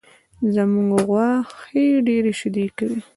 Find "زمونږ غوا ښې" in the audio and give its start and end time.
0.53-1.85